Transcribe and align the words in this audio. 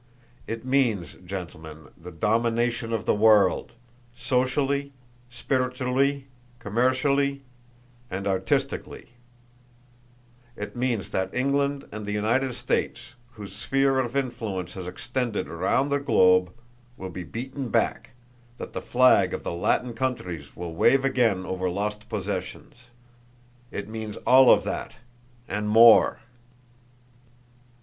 It 0.47 0.65
means, 0.65 1.13
gentlemen, 1.23 1.89
the 1.95 2.09
domination 2.09 2.91
of 2.91 3.05
the 3.05 3.13
world 3.13 3.73
socially, 4.17 4.93
spiritually, 5.29 6.25
commercially 6.57 7.43
and 8.09 8.25
artistically; 8.25 9.09
it 10.55 10.75
means 10.75 11.11
that 11.11 11.31
England 11.35 11.87
and 11.91 12.07
the 12.07 12.11
United 12.13 12.55
States, 12.55 13.13
whose 13.33 13.55
sphere 13.55 13.99
of 13.99 14.15
influence 14.15 14.73
has 14.73 14.87
extended 14.87 15.47
around 15.47 15.89
the 15.89 15.99
globe, 15.99 16.51
will 16.97 17.11
be 17.11 17.23
beaten 17.23 17.69
back, 17.69 18.09
that 18.57 18.73
the 18.73 18.81
flag 18.81 19.35
of 19.35 19.43
the 19.43 19.53
Latin 19.53 19.93
countries 19.93 20.55
will 20.55 20.73
wave 20.73 21.05
again 21.05 21.45
over 21.45 21.69
lost 21.69 22.09
possessions. 22.09 22.85
It 23.69 23.87
means 23.87 24.17
all 24.25 24.51
of 24.51 24.63
that, 24.63 24.93
and 25.47 25.69
more." 25.69 26.21